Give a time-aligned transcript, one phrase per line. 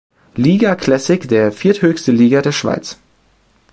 [0.33, 2.97] Liga Classic, der vierthöchsten Liga der Schweiz.